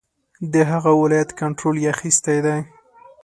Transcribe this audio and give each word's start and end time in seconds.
د 0.53 0.55
هغه 0.71 0.91
ولایت 1.01 1.29
کنټرول 1.39 1.75
یې 1.83 1.89
اخیستی 1.95 2.37
دی. 2.45 2.59